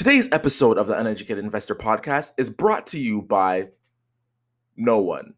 [0.00, 3.68] Today's episode of the Uneducated Investor Podcast is brought to you by
[4.74, 5.34] no one.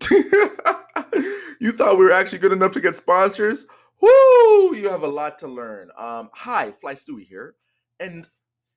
[0.10, 3.66] you thought we were actually good enough to get sponsors?
[4.00, 4.74] Woo!
[4.74, 5.90] You have a lot to learn.
[5.98, 7.56] Um, hi, Fly Stewie here,
[8.00, 8.26] and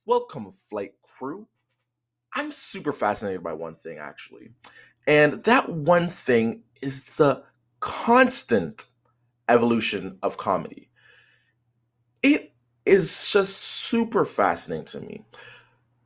[0.06, 1.48] welcome, flight crew.
[2.34, 4.50] I'm super fascinated by one thing, actually.
[5.08, 7.42] And that one thing is the
[7.80, 8.88] constant
[9.48, 10.90] evolution of comedy.
[12.22, 12.52] It
[12.86, 15.24] is just super fascinating to me.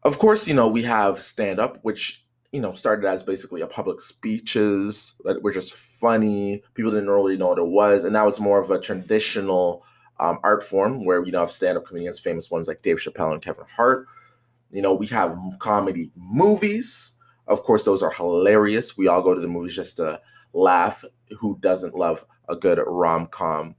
[0.03, 3.67] Of course, you know, we have stand up, which, you know, started as basically a
[3.67, 6.63] public speeches that were just funny.
[6.73, 8.03] People didn't really know what it was.
[8.03, 9.83] And now it's more of a traditional
[10.19, 13.33] um, art form where you know have stand up comedians, famous ones like Dave Chappelle
[13.33, 14.07] and Kevin Hart.
[14.71, 17.15] You know, we have comedy movies.
[17.47, 18.97] Of course, those are hilarious.
[18.97, 20.21] We all go to the movies just to
[20.53, 21.03] laugh.
[21.39, 23.75] Who doesn't love a good rom com?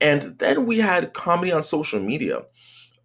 [0.00, 2.42] And then we had comedy on social media.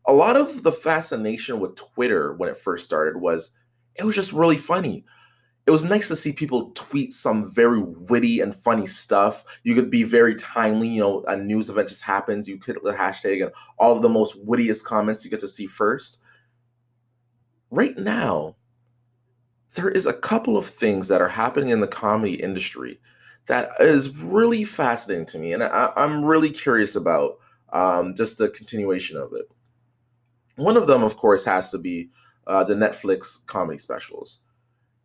[0.05, 3.51] A lot of the fascination with Twitter when it first started was
[3.95, 5.05] it was just really funny.
[5.65, 9.43] It was nice to see people tweet some very witty and funny stuff.
[9.63, 12.93] You could be very timely, you know, a news event just happens, you hit the
[12.93, 16.19] hashtag, and all of the most wittiest comments you get to see first.
[17.71, 18.55] Right now,
[19.73, 22.99] there is a couple of things that are happening in the comedy industry
[23.47, 27.37] that is really fascinating to me, and I, am really curious about
[27.71, 29.45] um, just the continuation of it.
[30.55, 32.09] One of them, of course, has to be
[32.47, 34.39] uh, the Netflix comedy specials.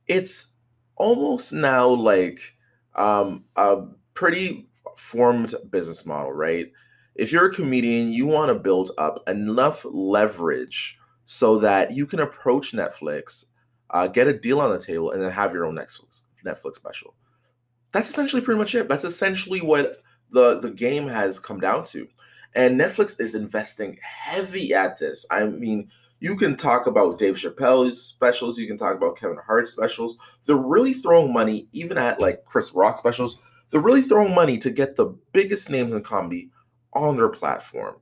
[0.06, 0.56] It's
[0.96, 2.40] almost now like
[2.94, 3.82] um, a
[4.14, 6.70] pretty formed business model, right?
[7.16, 12.20] If you're a comedian, you want to build up enough leverage so that you can
[12.20, 13.46] approach Netflix,
[13.90, 17.14] uh, get a deal on the table, and then have your own Netflix Netflix special
[17.92, 18.88] that's essentially pretty much it.
[18.88, 22.06] That's essentially what the the game has come down to.
[22.54, 25.24] And Netflix is investing heavy at this.
[25.30, 25.88] I mean,
[26.18, 30.16] you can talk about Dave Chappelle's specials, you can talk about Kevin Hart's specials.
[30.44, 33.38] They're really throwing money, even at like Chris Rock specials.
[33.70, 36.50] They're really throwing money to get the biggest names in comedy
[36.92, 37.96] on their platform.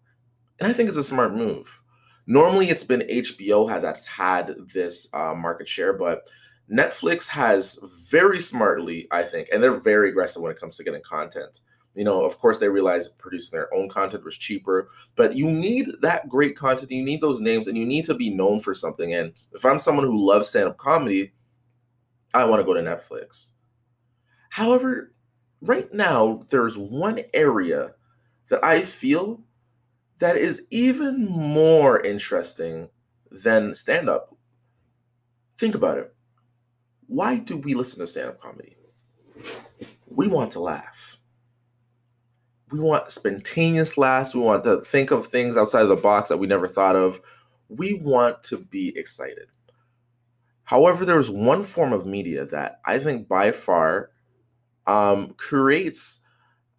[0.58, 1.80] And I think it's a smart move.
[2.26, 6.28] Normally, it's been HBO that's had this uh, market share, but
[6.70, 7.78] Netflix has
[8.10, 11.60] very smartly, I think, and they're very aggressive when it comes to getting content.
[11.94, 15.86] You know, of course, they realize producing their own content was cheaper, but you need
[16.02, 16.90] that great content.
[16.90, 19.14] You need those names, and you need to be known for something.
[19.14, 21.32] And if I'm someone who loves stand up comedy,
[22.34, 23.52] I want to go to Netflix.
[24.50, 25.14] However,
[25.62, 27.94] right now, there's one area
[28.48, 29.42] that I feel
[30.18, 32.90] that is even more interesting
[33.30, 34.36] than stand up.
[35.56, 36.14] Think about it
[37.08, 38.76] why do we listen to stand up comedy?
[40.06, 41.18] We want to laugh.
[42.70, 44.34] We want spontaneous laughs.
[44.34, 47.20] We want to think of things outside of the box that we never thought of.
[47.68, 49.48] We want to be excited.
[50.64, 54.10] However, there's one form of media that I think by far
[54.86, 56.22] um, creates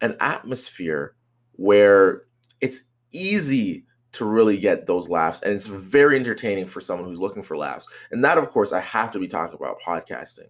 [0.00, 1.16] an atmosphere
[1.52, 2.22] where
[2.60, 5.40] it's easy to really get those laughs.
[5.42, 7.88] And it's very entertaining for someone who's looking for laughs.
[8.10, 10.48] And that, of course, I have to be talking about podcasting.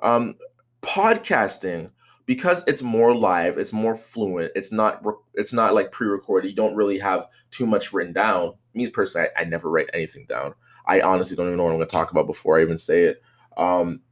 [0.00, 0.36] Um,
[0.82, 1.90] podcasting,
[2.26, 4.52] because it's more live, it's more fluent.
[4.54, 5.04] It's not
[5.34, 6.48] it's not like pre-recorded.
[6.48, 8.54] You don't really have too much written down.
[8.74, 10.54] Me personally, I, I never write anything down.
[10.86, 13.04] I honestly don't even know what I'm going to talk about before I even say
[13.04, 13.22] it.
[13.56, 14.02] Um,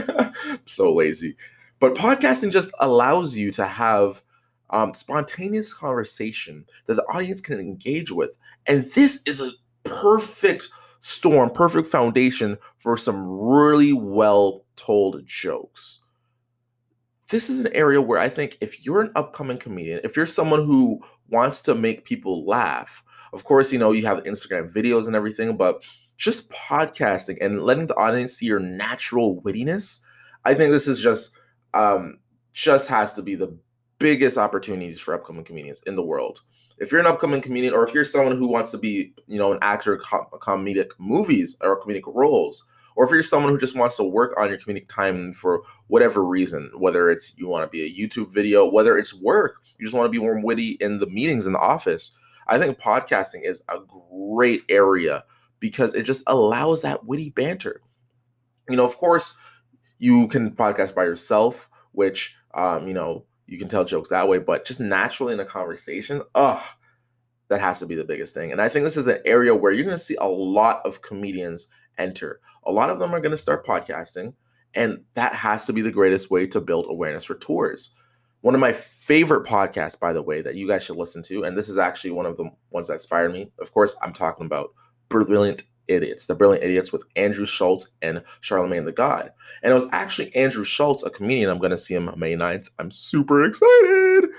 [0.64, 1.36] so lazy.
[1.80, 4.22] But podcasting just allows you to have
[4.72, 8.36] um, spontaneous conversation that the audience can engage with.
[8.66, 9.52] And this is a
[9.84, 10.68] perfect
[11.00, 16.00] storm, perfect foundation for some really well told jokes.
[17.28, 20.64] This is an area where I think if you're an upcoming comedian, if you're someone
[20.66, 23.02] who wants to make people laugh,
[23.32, 25.82] of course, you know, you have Instagram videos and everything, but
[26.18, 30.02] just podcasting and letting the audience see your natural wittiness,
[30.44, 31.34] I think this is just
[31.74, 32.18] um
[32.52, 33.56] just has to be the
[34.02, 36.40] biggest opportunities for upcoming comedians in the world.
[36.78, 39.52] If you're an upcoming comedian, or if you're someone who wants to be, you know,
[39.52, 42.64] an actor, com- comedic movies or comedic roles,
[42.96, 46.24] or if you're someone who just wants to work on your comedic time for whatever
[46.24, 49.94] reason, whether it's you want to be a YouTube video, whether it's work, you just
[49.94, 52.12] want to be more witty in the meetings in the office.
[52.48, 53.78] I think podcasting is a
[54.10, 55.24] great area
[55.60, 57.80] because it just allows that witty banter.
[58.68, 59.38] You know, of course,
[59.98, 64.38] you can podcast by yourself, which um, you know you can tell jokes that way,
[64.38, 66.62] but just naturally in a conversation, ugh,
[67.48, 68.52] that has to be the biggest thing.
[68.52, 71.02] And I think this is an area where you're going to see a lot of
[71.02, 71.68] comedians
[71.98, 72.40] enter.
[72.64, 74.34] A lot of them are going to start podcasting,
[74.74, 77.94] and that has to be the greatest way to build awareness for tours.
[78.40, 81.56] One of my favorite podcasts, by the way, that you guys should listen to, and
[81.56, 83.52] this is actually one of the ones that inspired me.
[83.60, 84.70] Of course, I'm talking about
[85.12, 89.32] Brilliant Idiots, The Brilliant Idiots with Andrew Schulz and Charlamagne the God.
[89.62, 91.50] And it was actually Andrew Schulz, a comedian.
[91.50, 92.68] I'm going to see him May 9th.
[92.78, 94.30] I'm super excited.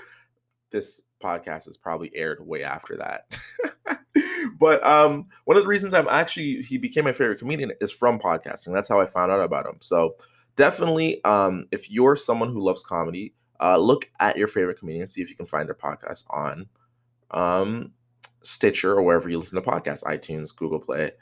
[0.70, 3.36] This podcast is probably aired way after that.
[4.58, 8.18] but um, one of the reasons I'm actually, he became my favorite comedian is from
[8.18, 8.72] podcasting.
[8.72, 9.76] That's how I found out about him.
[9.80, 10.16] So
[10.56, 15.22] definitely, um, if you're someone who loves comedy, uh, look at your favorite comedian, see
[15.22, 16.66] if you can find their podcast on
[17.30, 17.92] um,
[18.42, 21.12] Stitcher or wherever you listen to podcasts, iTunes, Google Play.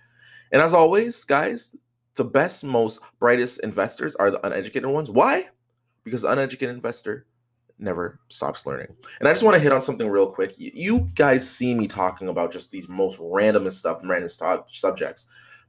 [0.52, 1.74] And as always, guys,
[2.14, 5.10] the best, most brightest investors are the uneducated ones.
[5.10, 5.48] Why?
[6.04, 7.26] Because the uneducated investor
[7.78, 8.88] never stops learning.
[9.18, 10.54] And I just want to hit on something real quick.
[10.58, 14.30] You guys see me talking about just these most randomest stuff, random
[14.68, 15.26] subjects.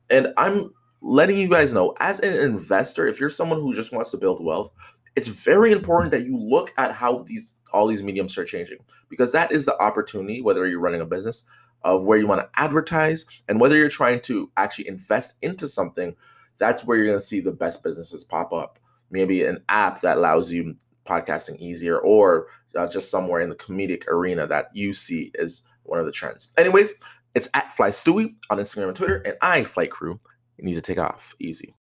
[0.10, 0.72] And I'm
[1.02, 4.44] letting you guys know as an investor, if you're someone who just wants to build
[4.44, 4.72] wealth,
[5.16, 8.78] it's very important that you look at how these all these mediums are changing
[9.10, 11.46] because that is the opportunity whether you're running a business
[11.84, 16.16] of where you want to advertise and whether you're trying to actually invest into something
[16.58, 18.80] that's where you're going to see the best businesses pop up.
[19.10, 20.76] Maybe an app that allows you
[21.06, 22.48] podcasting easier or
[22.78, 26.54] uh, just somewhere in the comedic arena that you see is one of the trends.
[26.58, 26.94] Anyways
[27.36, 30.20] it's at fly stewie on instagram and twitter and i flight crew
[30.64, 31.36] need to take off.
[31.40, 31.76] Easy.